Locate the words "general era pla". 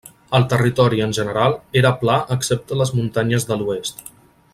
1.17-2.15